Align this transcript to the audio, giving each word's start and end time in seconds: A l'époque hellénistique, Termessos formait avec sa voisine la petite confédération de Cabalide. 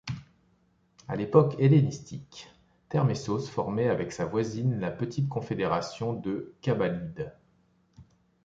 A 1.07 1.15
l'époque 1.15 1.57
hellénistique, 1.59 2.49
Termessos 2.89 3.45
formait 3.47 3.87
avec 3.87 4.11
sa 4.11 4.25
voisine 4.25 4.79
la 4.79 4.89
petite 4.89 5.29
confédération 5.29 6.13
de 6.13 6.55
Cabalide. 6.63 7.31